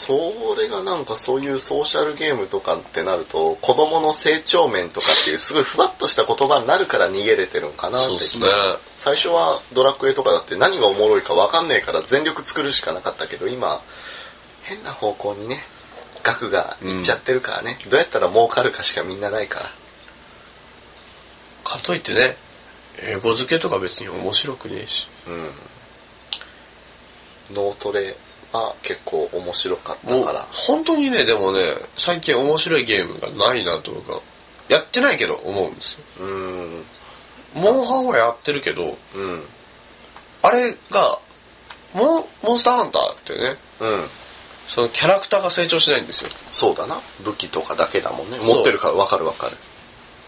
[0.00, 8.20] それがなんかそういうソーシャルゲームとかってなると子供の成長面とかっていうすごいふわっとした言葉になるから逃げれてるんかなってね。
[8.96, 13.82] 最初はドラクエとかだって何がおもろいか分かんねえから全力作るしかなかったけど今
[14.62, 15.60] 変な方向にね
[16.22, 19.70] 額がいっちゃってるからね、どうやったら儲かるかしかみんなないから。
[21.64, 22.36] かといってね、
[23.02, 25.08] 英語付けとか別に面白くねえし。
[25.26, 25.50] うん。
[27.54, 28.16] 脳トレ
[28.52, 30.46] は結構面白かったから。
[30.50, 34.20] 本当にね、でもね、最近面白いゲームがないなとか、
[34.68, 36.00] やってないけど思うんですよ。
[36.20, 36.84] うん。
[37.54, 39.42] モンハンはやってるけど、うん。
[40.42, 41.18] あれが、
[41.94, 44.08] モンモンスターハンターってね、うん。
[44.68, 46.30] そのキャラクターが成長しないんですよ。
[46.52, 47.00] そうだな。
[47.24, 48.38] 武器とかだけだもんね。
[48.38, 49.56] 持ってるから分かる分かる。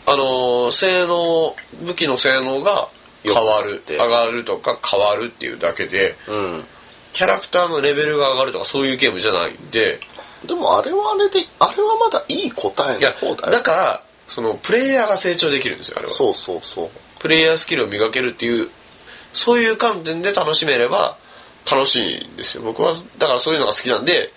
[0.06, 1.54] あのー性能、
[1.84, 2.88] 武器の性能が
[3.22, 6.64] 変わる、上がるとか変わるっていうだけで、うん
[7.12, 10.00] キャラクターのレベルが上がるとかそういうゲームじゃないんで、
[10.46, 13.52] でもあれはあれであれはまだいい答えいやの方だ、よ。
[13.52, 16.12] だから、そのプレイヤーが成長できるんですよ、あれは。
[16.12, 16.90] そうそうそう。
[17.20, 18.70] プレイヤースキルを磨けるっていう、
[19.32, 21.16] そういう観点で楽しめれば
[21.70, 22.62] 楽しいんですよ。
[22.62, 24.32] 僕は、だからそういうのが好きなんで、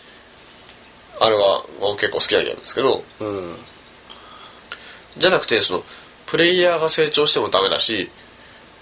[1.19, 1.63] あれは
[1.97, 3.57] 結構好きなゲームですけど、うん。
[5.17, 5.83] じゃなくて、その、
[6.25, 8.09] プレイヤーが成長してもダメだし、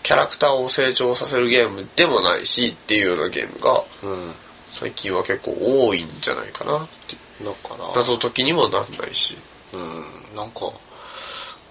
[0.03, 4.33] キャラクターを成長させるゲームでもないしっていうようなゲームが、うん
[4.73, 5.55] 最近は結構
[5.87, 7.15] 多いんじゃないかなって。
[7.45, 9.37] だから謎解きにもなんないし。
[9.71, 10.71] うんなんか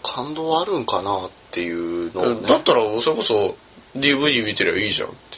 [0.05, 3.57] 感動あるんかなっていうのをねだったら、それこそ
[3.97, 5.33] DVD 見てりゃいいじゃんって。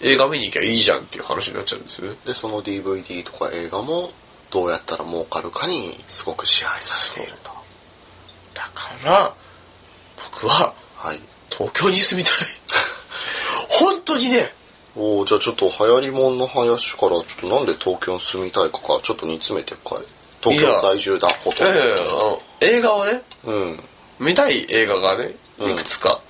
[0.00, 2.16] 映画見に行きゃいいじゃんっていう話になっちゃうんですよね。
[2.24, 4.10] でその DVD とか映画も
[4.50, 7.50] どうやったら儲かるかにすごく支配されていると
[8.54, 9.34] だから、
[10.30, 12.34] 僕ははい東京に住みたい。
[13.68, 14.52] 本当にね、
[14.96, 19.98] おおじゃあちょっと流行りもんの話からちょっとなんで東京に住みたいかからちょっと煮詰めてかい。
[20.40, 23.80] 東京在住だほとんええあの映画をね、どうん。
[24.18, 25.70] 見たい映画がね、うん。
[25.72, 26.20] いくつか、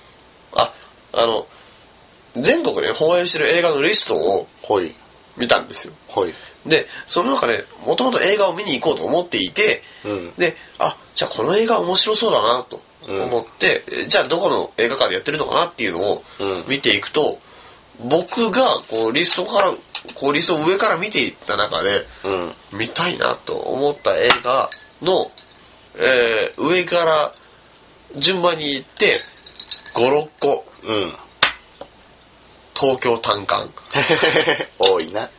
[0.55, 0.73] あ、
[1.13, 1.47] あの、
[2.37, 4.93] 全国で放映してる映画のリストをはい。
[5.37, 5.93] 見たんですよ。
[6.13, 6.33] はい。
[6.67, 10.33] で、その中で、もともと映画を見に行こうと思っていて、うん。
[10.37, 16.65] で、あ、じゃあこの映画面白そうだなと思って、えじゃあどこの映画館でやってるのかなっていうのをうん。
[16.67, 17.39] 見ていくと、
[18.03, 19.71] 僕がこうリストから、
[20.15, 22.77] こうリストを上から見ていった中で、うん。
[22.77, 24.69] 見たいなと思った映画
[25.01, 25.31] の、
[25.95, 27.33] えー上から
[28.17, 29.19] 順番に行って、
[29.93, 31.13] 5、6個、うん。
[32.75, 33.69] 東京単館。
[34.79, 35.29] 多いな。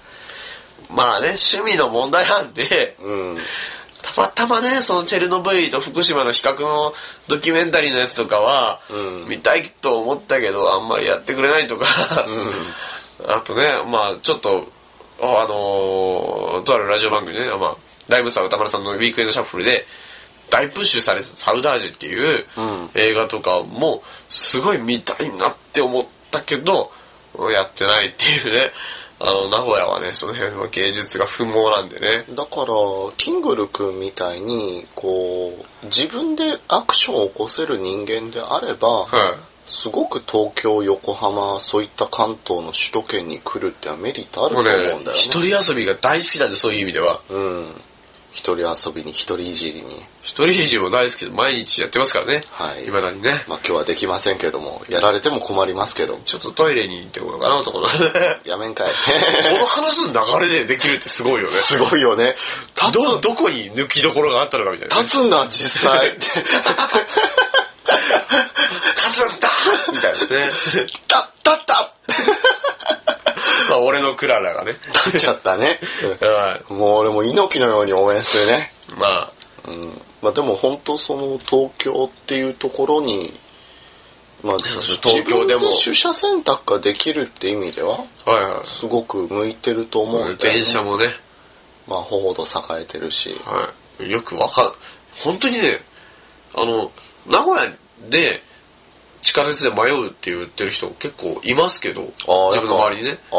[0.90, 3.38] まあね、趣味の問題なんで、うん
[4.14, 6.92] たまたまね、そのチェルノブイリと福島の比較の
[7.28, 9.28] ドキュメンタリーのやつとかは、うん。
[9.28, 11.86] 見たいと思ったけど、あんまりやってくれないとか、
[13.26, 14.66] あとね、まあちょっと、
[15.22, 17.76] ああのーとあるラジオ番組でね、まあ、
[18.08, 19.84] ライムスター歌丸さんのウィークエンドシャッフルで
[20.48, 22.90] 大プッシュされたサウダージっていううん。
[22.94, 26.90] 映画とかもすごい見たいなって思ったけど
[27.54, 28.72] やってないっていうね
[29.22, 32.24] あの名古屋はねその辺は芸術が不毛なんでね。
[32.30, 32.72] だから
[33.18, 35.52] キングル君みたいにこ
[35.82, 45.04] う自分でアクションを起こせる人間であれば、はすごく東京横浜そういった関東の首都圏に来るってのはメリットあると思うんだよね。
[45.04, 47.20] ね一人遊びが大好きなんでそういう意味では。
[47.28, 47.74] うん。
[48.32, 52.44] 一人遊びに一人いじりに一人いじりも大好きで毎日やってますからね。
[52.50, 52.84] はい。
[52.84, 53.44] 未だにね。
[53.48, 56.18] まあ今日はできませんけどもやられても困りますけど。
[56.24, 57.92] ちょっとトイレに行ってこようかなとこのこ
[58.44, 58.88] やめんかい。
[59.58, 61.56] の話の流れでできるってすごいよね。
[61.56, 62.36] すごいよね。
[62.76, 66.12] 立どつどこに抜きどころがあったのかみたいなね、立つんだ実際。
[66.18, 66.30] 立
[69.12, 69.50] つんだ
[69.92, 70.50] みたいなね。
[70.74, 71.30] 立った。
[71.54, 71.74] った
[73.68, 74.72] まあ俺のクララがね。
[75.04, 75.80] 立っちゃったね、
[76.20, 78.72] はうんもう俺も猪木のように応援するね。
[78.90, 79.32] いまあ。
[79.66, 83.32] うんまあでも本当その東京っていうところに
[84.42, 91.06] まあ東京でも自分取捨選択ができるって意味でははいはすごく向いてると思うんだよ、いね、電車もね。
[91.86, 93.30] まあほど栄えてるし。
[93.44, 94.10] はい。
[94.10, 94.72] よくわかん
[95.22, 95.80] 本当にね
[96.54, 96.90] あの
[97.26, 97.70] 名古屋
[98.08, 98.42] で
[99.22, 103.18] 地下鉄で迷うって言ってる人結構いますけど自分の周りにね。
[103.30, 103.36] あ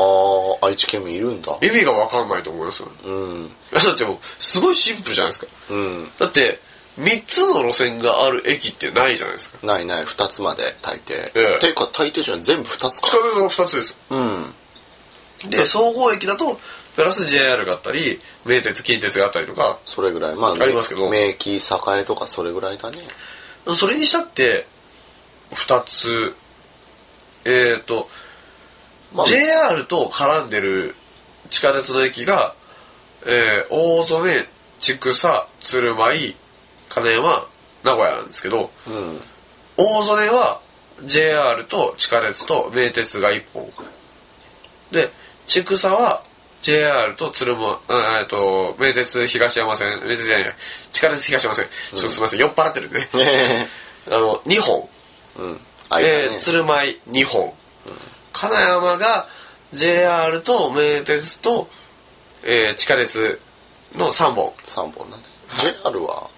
[0.61, 1.57] あ愛知県民いるんだ。
[1.61, 2.83] 意味がわかんないと思います。
[2.83, 3.51] ようん。
[3.73, 5.47] だってもうすごいシンプルじゃないですか。
[5.71, 6.11] うん。
[6.19, 6.59] だって
[6.99, 9.65] 3つの路線がある駅ってないじゃないですか。
[9.65, 11.59] ないない2つまで大抵、ええ。
[11.59, 13.97] ていうか大抵じゃない全部2つ地か下鉄が2つです。
[14.09, 14.53] うん。
[15.49, 16.59] で総合駅だと
[16.95, 20.35] プラス JR があったり名鉄近鉄があったりとかそれぐらい。
[20.35, 21.09] まあありますけど。
[21.09, 21.59] 名駅栄
[22.05, 22.99] とかそれぐらいだね。
[23.75, 24.67] それにしたって
[25.51, 26.35] 2つ。
[27.43, 28.07] えっ、と、
[29.15, 30.95] まあ JR と絡んでる
[31.49, 32.53] 地下鉄の駅が、
[33.25, 34.47] えー大曽根
[34.79, 35.13] 千種
[35.61, 36.35] 鶴舞
[36.93, 37.47] 金山
[37.83, 39.21] 名古屋なんですけどうん
[39.77, 40.61] 大曽根は
[41.03, 43.71] JR と地下鉄と名鉄が1本。
[44.91, 45.11] で
[45.47, 46.23] 千種は
[46.61, 50.55] JR と鶴舞あえっと名鉄東山線名鉄じゃない
[50.91, 51.65] 地下鉄東山線。
[51.91, 53.09] ちょっとすみません、酔っ払ってるんでね。
[53.13, 53.69] ね
[54.11, 54.89] あの2本。
[55.37, 55.59] えうん。
[55.89, 56.05] 間ね。
[56.07, 57.53] えー、鶴舞2本、
[58.33, 59.27] 金山が
[59.73, 61.69] JR と名鉄と、
[62.43, 63.39] えー地下鉄
[63.95, 65.23] の3本、3本だね。
[65.83, 66.29] JR は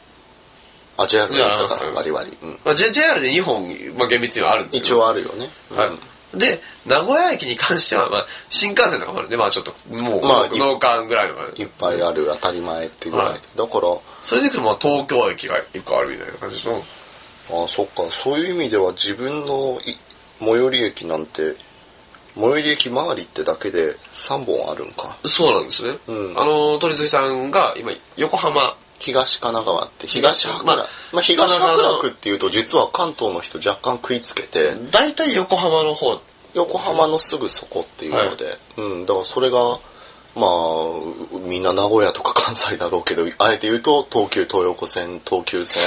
[0.97, 5.77] あ JR が言ったか割り割り、うん、まあ、J- JR で2本、まあ、厳密にはあるんですけ一ど応あるよね、うん。
[5.77, 5.89] はい
[6.34, 11.36] で名古屋駅に関しては、まあ、新幹線とかもあるんでまあちょっともう、まあ農館ぐらいの。
[11.36, 13.27] がいっぱいある当たり前っていうぐらい。
[13.27, 13.41] で、はい。
[13.58, 16.77] だからそれでいくとまあ東京駅が1個あるみたいな感じの。
[16.77, 18.03] あそっか。
[18.12, 19.95] そういう意味では自分のい
[20.39, 21.56] 最寄り駅なんて
[22.36, 25.17] 最寄り駅周りってだけで3本あるんか。
[25.25, 26.39] そうなんですね、うん。
[26.39, 30.75] あの鳥月さんが今横浜東神奈川って東白楽、まあ
[31.11, 36.21] まあ、東白神奈川楽っていうと実は関東の人若干食いつけて、大体横浜の方。
[36.53, 39.79] 横浜のすぐそこっていうので、うん、だからそれが、
[40.35, 40.89] まあ、
[41.31, 45.81] うみんな名古屋とか関西だろうけど、あえて言うと東急東横線、東急線、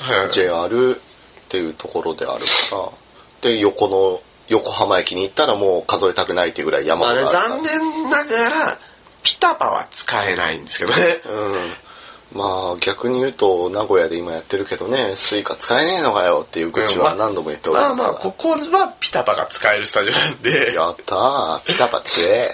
[0.00, 0.32] はい。
[0.32, 7.28] JR っていうところであるから、で、横の、横浜駅に行ったらもう数えたくないっていうぐらい山がある。
[7.28, 8.78] 残念ながら、
[9.22, 10.96] PiTaPa は使えないんですけどね。
[11.26, 11.72] うん。
[12.32, 22.52] まあ逆に言うと名古屋で今やってるけどね、 Suica 使えねえのかよっていう愚痴は何度も言っておりますがまあまあ、ここは PiTaPa が使えるスタジオなんで、やったー、 PiTaPa 強え。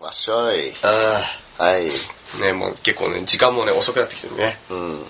[0.00, 0.72] わっしょい。
[0.82, 1.24] あ
[1.58, 1.90] はい。
[2.38, 4.58] あね、もう結構ね、時間もね、遅くなってきてるね。
[4.70, 5.02] うん。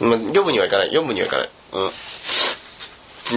[0.00, 1.50] まあ、読むにはいかない、読むにはいかない。
[1.72, 1.90] うん。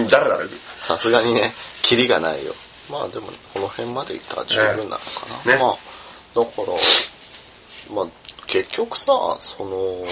[0.02, 0.44] うん、だらだら。
[0.80, 2.54] さすがにね、キリがないよ。
[2.90, 5.00] まあでも、この辺までいったら十分なのか
[5.46, 5.52] な。
[5.52, 5.76] ねまあ、
[6.36, 8.06] だから、まあ、
[8.46, 9.06] 結局さ、
[9.40, 10.04] その、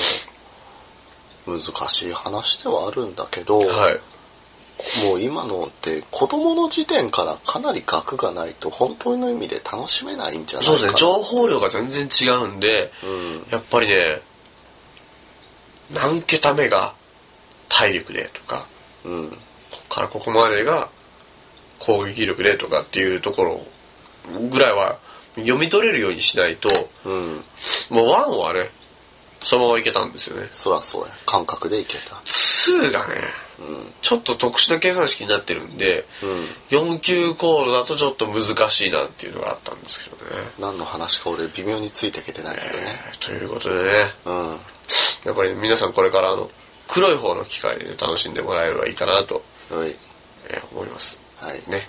[1.47, 1.61] 難
[1.91, 4.01] しい話ではあるんだけど、はい。
[5.05, 10.79] もう今のって子供の時点からかなり額がないと本当の意味で楽しめないんじゃないかな。
[10.79, 13.47] そうですね、情報量が全然違うんで、うん。
[13.51, 14.21] やっぱりね、
[15.93, 16.95] 何桁目が
[17.69, 18.67] 体力でとか、
[19.05, 19.31] うん。
[19.31, 19.37] こ
[19.89, 20.89] こからここまでが
[21.79, 23.61] 攻撃力でとかっていうところ
[24.51, 24.99] ぐらいは
[25.37, 26.69] 読み取れるようにしないと、
[27.05, 27.45] うん。
[27.91, 28.71] もう1はね、
[29.43, 30.49] そのままいけたんですよね。
[30.53, 31.13] そらそうや。
[31.27, 32.17] 感覚でいけた。
[32.25, 33.15] 2がね、
[33.59, 33.93] うん。
[34.01, 36.95] ちょっと特殊な計算式になってるんで、うん。
[36.95, 40.23] 4級コードだとちょっと難しいなっていうのがあったんですけどね。
[40.59, 42.85] 何の話か俺微妙についていけてないけどね。
[43.11, 43.91] えーということでね、
[44.25, 44.59] うん。
[45.25, 46.51] やっぱり皆さんこれからあの、
[46.89, 49.97] 黒い方の機械で、ね、楽しんでもらえればいいかなと、はい。
[50.49, 51.19] えー思います。
[51.37, 51.63] はい。
[51.69, 51.89] ね。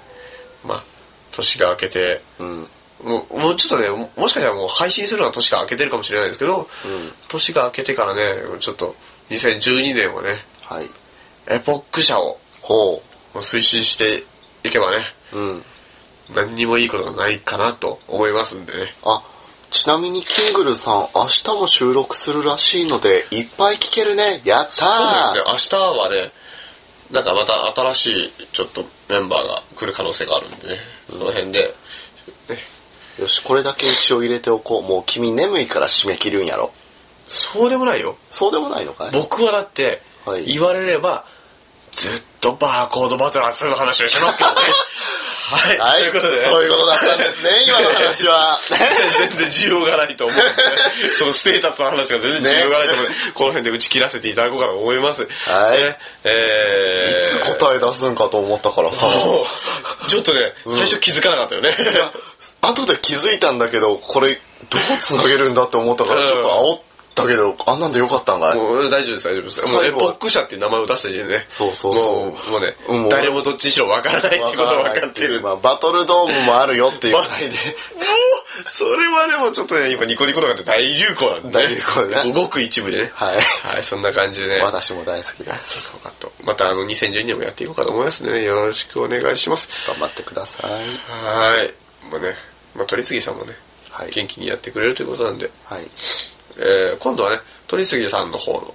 [0.66, 0.84] まあ、
[1.32, 2.68] 年が明けて、うん。
[3.06, 7.12] もうちょっとねももしかしたらもう配信するのは年が明けてるかもしれないですけど、うん。
[7.28, 8.96] 年が明けてからねちょっと
[9.30, 10.30] 2012年はね
[10.64, 10.90] はい。
[11.48, 13.02] エポック社をほ
[13.36, 14.24] 推進して
[14.64, 14.98] いけばね
[15.34, 15.64] ううん。
[16.34, 18.96] 何にもいいことがないかなと思いますんでね。
[19.04, 19.24] あ
[19.70, 24.42] ちなみにキングルさん明日も収録するらしいのでいっぱい聞けるね。
[24.46, 25.80] やったそうーですね。
[25.86, 26.32] 明日はね
[27.12, 30.80] なんかまた新しいちょっとメンバーが来る可能性があるんでね。
[31.10, 31.74] その辺で、
[32.50, 32.58] ね、
[33.20, 34.84] よしこれだけ一応入れておこう。
[34.84, 36.72] もう君眠いから締め切るんやろ。
[37.28, 38.18] そうでもないよ。
[38.30, 39.12] そうでもないのかい？
[39.12, 40.46] 僕はだってはい。
[40.46, 41.26] 言われれば
[41.92, 44.56] ずっとバーコードバトラー2の話をしますけどね。
[45.46, 46.02] はい、はい。
[46.02, 46.44] ということで。
[46.44, 48.60] そういうことだったんですね 今の話は。
[48.68, 50.40] 全然需要がないと思うん
[51.04, 55.28] で、 そのステータスの話が全然需要がないと思うんで、この辺で打ち切らせていただこうかと思います。
[55.46, 55.78] はい。
[55.78, 56.00] ね。
[56.24, 59.06] えー、いつ答え出すんかと思ったからさ。
[60.08, 61.78] ちょっとね、最初気づかなかったよね。
[62.68, 64.36] 後で気づいたんだけどこれ
[64.70, 66.82] どうつなげるんだって思ったからちょっと煽っ
[67.16, 68.58] たけどあんなんでよかったんかい？
[68.58, 69.74] もう大丈夫です、大丈夫です。
[69.74, 75.42] もうエポック社っていう名前を出した時点でね、そうそうそうもうもうね、うんもう誰もどっちにしろわからないってことが分かってる。
[75.42, 77.56] まあ、バトルドームもあるよっていうぐらいでもう、
[78.68, 81.52] それはでもちょっとね、今ニコニコとかで大流行なんで、ね。
[81.54, 83.12] 大流行でねごく一部でね。
[83.14, 84.60] はいはい、そんな感じでね。
[84.64, 86.32] 私も大好きですいこうかと。
[86.44, 89.70] またあの2012年もやっていこうかと思いますね、よろしくお願いします。
[89.88, 91.74] 頑張ってくださいはい。
[92.12, 92.36] もうね、
[92.76, 93.54] まあ、鳥次さんもね、
[93.90, 94.12] はい。
[94.12, 95.88] 元気にやってくれるということなんで、はい。
[96.58, 98.74] えー今度はね、鳥次さんの方の、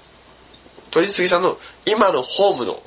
[0.90, 2.82] 鳥次さんの今のホームの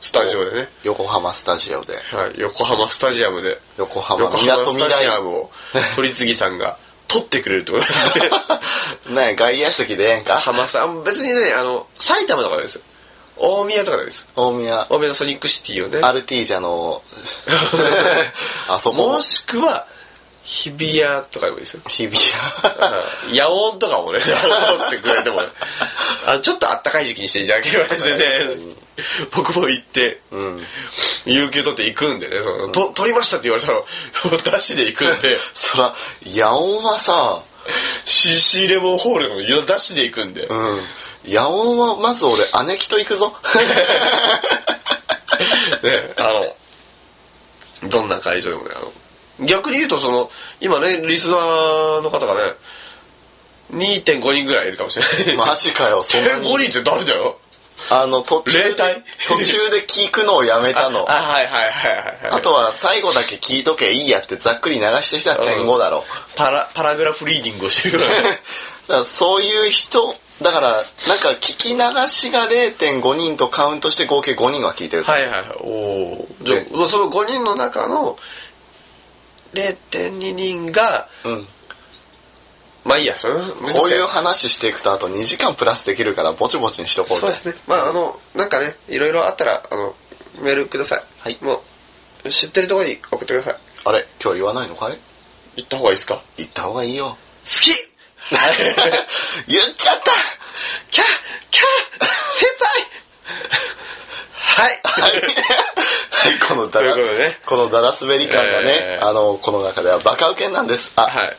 [0.00, 1.94] スタジオでね、横浜スタジオで。
[1.94, 5.50] はい、横浜スタジアムで、横浜横みなとみ浜スタジらいアムを
[5.96, 7.84] 鳥次さんが取ってくれるってこと
[9.12, 10.38] なんで、 ね外野席でええんか。
[10.38, 12.80] 浜さん、別にね、あの、埼玉とかです。
[13.36, 14.26] 大宮とかです。
[14.34, 14.86] 大宮。
[14.88, 17.02] 大宮のソニックシティをね、アルティージャの。
[18.68, 19.08] あそこも。
[19.14, 19.86] もしくは、
[20.46, 21.82] 日比谷とかでもいいですよ。
[21.88, 22.16] 日比
[23.28, 23.36] 谷。
[23.36, 24.32] 野音とかもね、取
[24.86, 25.48] ってくれてもね、
[26.24, 28.76] あちょっとあったかい時期にしていただければ全然、
[29.34, 30.66] 僕も行って、うん。
[31.24, 33.80] 有給取って行くんでね、そのと取りましたって言われたら、
[34.52, 35.92] ダッシュで行くんで、 そら
[36.24, 37.42] 野音はさ
[38.04, 40.86] CC レモンホールのダッシュで行くんで、うん。
[41.24, 43.34] 野音はまず俺姉貴と行くぞ。
[45.82, 46.32] ね、あ
[47.82, 48.92] の、どんな会場でもね、あの、
[49.40, 52.54] 逆に言うとその、今ね、リスナーの方がね、
[53.72, 55.36] 2.5人ぐらいいるかもしれない。
[55.36, 57.38] マジかよそんな5に人って誰だよ？
[57.88, 58.74] あの途中で
[59.28, 62.16] 途中で聞くのをやめたのあ、はいはいはいはいはい。
[62.32, 66.04] あとは最後だけ聞いとけいいやってざっくり流してきたら点5だろ。
[66.34, 68.04] パラ、パラグラフリーディングをしてる か
[68.88, 75.04] らそういう人、だからなんか聞き流しが0.5人とカウントして合計5人は聞いてる。
[75.04, 75.44] はいはいはい。
[75.60, 76.28] おお。
[76.42, 76.56] じゃ
[76.88, 78.18] その5人の中の
[79.54, 81.48] 0.2人が、うん。
[82.84, 87.54] まあいいや、それこういう話していくとあと2時間プラスできるからぼちぼちにしとこうそうですね。
[87.66, 89.94] まああの、なんかね、いろいろあったら、あの、
[90.40, 91.02] メールください。
[91.18, 91.62] はいも
[92.24, 93.56] う、知ってるところに送ってください。
[93.84, 94.98] あれ今日言わないのかい？
[95.56, 96.14] 行った方がいいですか？
[96.16, 97.16] 好言った方がいいよ。
[97.44, 97.70] き
[99.48, 100.10] 言っちゃった
[100.90, 101.06] キャー
[101.50, 102.86] キャー先輩
[104.48, 105.12] はいはい。
[105.12, 110.92] はい、このダラ、というこねこのダラ滑り感がね、えーあの、この中ではバカウケなんです。
[110.96, 111.36] あ、はい。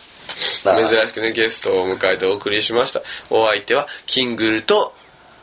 [0.64, 3.02] な珍しくね、ゲストを迎えてお送りしました。
[3.30, 4.94] お相手は、キングルと、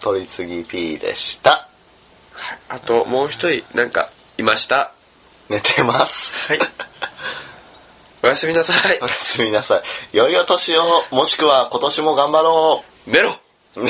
[0.00, 1.68] 取り次ぎ P でした。
[2.68, 4.92] あともう一人、なんか、いました？
[5.48, 6.34] 寝てます。
[6.48, 6.58] はい。
[8.22, 9.06] おやすみなさいお。
[9.06, 9.82] やすみなさい。
[10.16, 13.36] 良いお年を、もしくは今年も頑張ろ寝ろ
[13.76, 13.80] う。